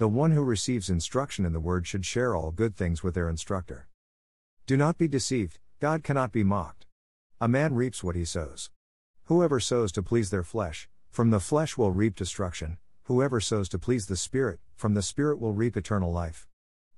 [0.00, 3.28] the one who receives instruction in the word should share all good things with their
[3.28, 3.86] instructor.
[4.64, 6.86] Do not be deceived, God cannot be mocked.
[7.38, 8.70] A man reaps what he sows.
[9.24, 13.78] Whoever sows to please their flesh, from the flesh will reap destruction, whoever sows to
[13.78, 16.48] please the Spirit, from the Spirit will reap eternal life.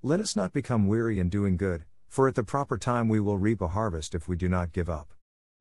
[0.00, 3.36] Let us not become weary in doing good, for at the proper time we will
[3.36, 5.12] reap a harvest if we do not give up.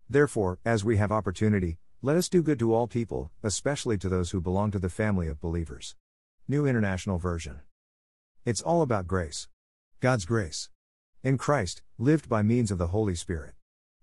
[0.07, 4.29] Therefore, as we have opportunity, let us do good to all people, especially to those
[4.29, 5.95] who belong to the family of believers.
[6.47, 7.61] New International Version.
[8.45, 9.47] It's all about grace.
[9.99, 10.69] God's grace.
[11.23, 13.53] In Christ, lived by means of the Holy Spirit.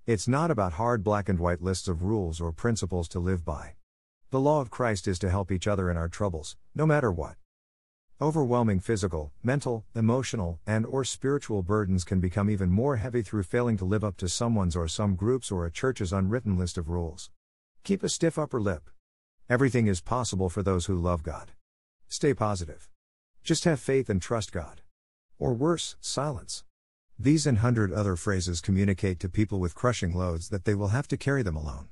[0.07, 3.75] It's not about hard black and white lists of rules or principles to live by.
[4.31, 7.35] The law of Christ is to help each other in our troubles, no matter what.
[8.21, 13.77] Overwhelming physical, mental, emotional, and or spiritual burdens can become even more heavy through failing
[13.77, 17.31] to live up to someone's or some group's or a church's unwritten list of rules.
[17.85, 18.91] Keep a stiff upper lip.
[19.51, 21.53] Everything is possible for those who love God.
[22.11, 22.89] Stay positive.
[23.45, 24.81] Just have faith and trust God.
[25.39, 26.65] Or worse, silence.
[27.19, 31.07] These and hundred other phrases communicate to people with crushing loads that they will have
[31.09, 31.89] to carry them alone.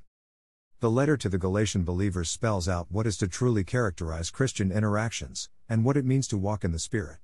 [0.80, 5.50] The letter to the Galatian believers spells out what is to truly characterize Christian interactions,
[5.68, 7.18] and what it means to walk in the Spirit.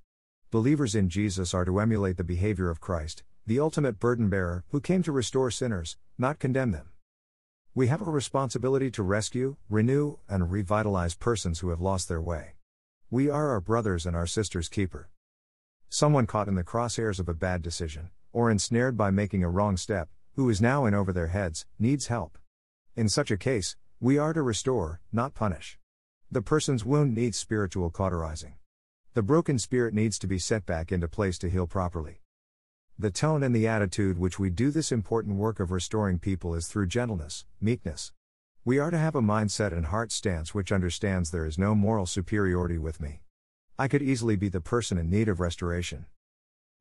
[0.50, 4.82] Believers in Jesus are to emulate the behavior of Christ, the ultimate burden bearer, who
[4.82, 6.90] came to restore sinners, not condemn them.
[7.74, 12.52] We have a responsibility to rescue, renew, and revitalize persons who have lost their way.
[13.12, 15.10] We are our brothers and our sisters' keeper.
[15.90, 19.76] Someone caught in the crosshairs of a bad decision, or ensnared by making a wrong
[19.76, 22.38] step, who is now in over their heads, needs help.
[22.96, 25.78] In such a case, we are to restore, not punish.
[26.30, 28.54] The person's wound needs spiritual cauterizing.
[29.12, 32.22] The broken spirit needs to be set back into place to heal properly.
[32.98, 36.66] The tone and the attitude which we do this important work of restoring people is
[36.66, 38.14] through gentleness, meekness,
[38.64, 42.06] we are to have a mindset and heart stance which understands there is no moral
[42.06, 43.20] superiority with me.
[43.76, 46.06] I could easily be the person in need of restoration.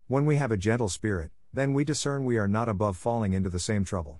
[0.05, 3.49] When we have a gentle spirit, then we discern we are not above falling into
[3.49, 4.19] the same trouble.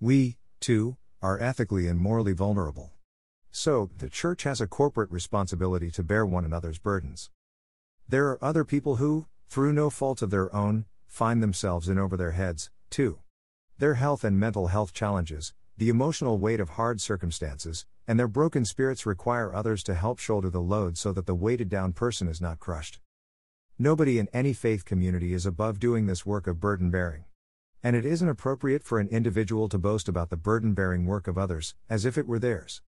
[0.00, 2.90] We, too, are ethically and morally vulnerable.
[3.52, 7.30] So, the church has a corporate responsibility to bear one another's burdens.
[8.08, 12.16] There are other people who, through no fault of their own, find themselves in over
[12.16, 13.20] their heads, too.
[13.78, 18.64] Their health and mental health challenges, the emotional weight of hard circumstances, and their broken
[18.64, 22.40] spirits require others to help shoulder the load so that the weighted down person is
[22.40, 22.98] not crushed.
[23.78, 27.24] Nobody in any faith community is above doing this work of burden bearing.
[27.82, 31.36] And it isn't appropriate for an individual to boast about the burden bearing work of
[31.36, 32.80] others, as if it were theirs.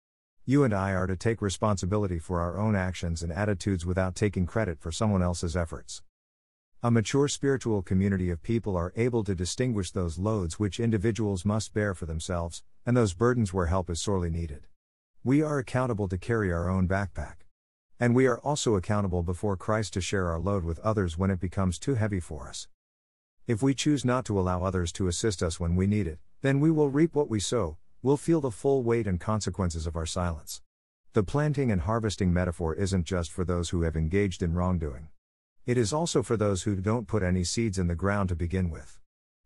[0.47, 4.47] You and I are to take responsibility for our own actions and attitudes without taking
[4.47, 6.01] credit for someone else's efforts.
[6.81, 11.75] A mature spiritual community of people are able to distinguish those loads which individuals must
[11.75, 14.69] bear for themselves, and those burdens where help is sorely needed.
[15.25, 17.39] We are accountable to carry our own backpack.
[17.99, 21.41] And we are also accountable before Christ to share our load with others when it
[21.41, 22.69] becomes too heavy for us.
[23.49, 26.61] If we choose not to allow others to assist us when we need it, then
[26.61, 30.07] we will reap what we sow, we'll feel the full weight and consequences of our
[30.07, 30.63] silence.
[31.13, 35.09] The planting and harvesting metaphor isn't just for those who have engaged in wrongdoing.
[35.69, 38.71] It is also for those who don't put any seeds in the ground to begin
[38.71, 38.99] with.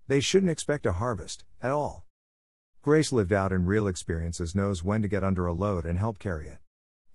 [0.07, 2.07] They shouldn't expect a harvest, at all.
[2.81, 6.21] Grace lived out in real experiences knows when to get under a load and help
[6.21, 6.59] carry it.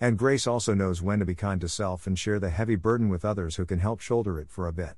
[0.01, 3.07] And grace also knows when to be kind to self and share the heavy burden
[3.07, 4.97] with others who can help shoulder it for a bit.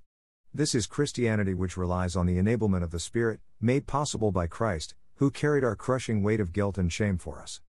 [0.51, 4.95] This is Christianity which relies on the enablement of the Spirit, made possible by Christ,
[5.17, 7.61] who carried our crushing weight of guilt and shame for us.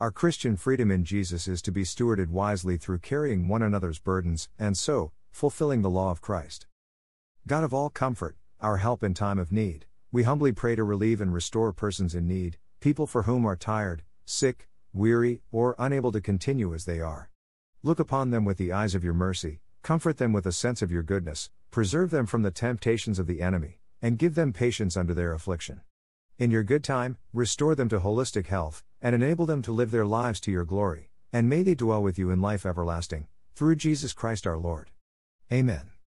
[0.00, 4.48] Our Christian freedom in Jesus is to be stewarded wisely through carrying one another's burdens,
[4.58, 6.66] and so, fulfilling the law of Christ.
[7.46, 11.20] God of all comfort, our help in time of need, we humbly pray to relieve
[11.20, 16.20] and restore persons in need, people for whom are tired, sick, weary, or unable to
[16.20, 17.30] continue as they are.
[17.84, 20.90] Look upon them with the eyes of your mercy, comfort them with a sense of
[20.90, 25.14] your goodness, preserve them from the temptations of the enemy, and give them patience under
[25.14, 25.82] their affliction.
[26.36, 30.04] In your good time, restore them to holistic health, and enable them to live their
[30.04, 34.12] lives to your glory, and may they dwell with you in life everlasting, through Jesus
[34.12, 34.90] Christ our Lord.
[35.52, 35.97] Amen.